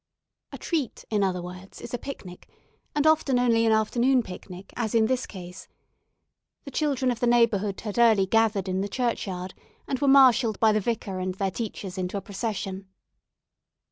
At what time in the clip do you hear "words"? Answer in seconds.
1.43-1.79